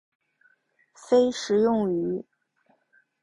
[0.95, 2.25] 非食用鱼。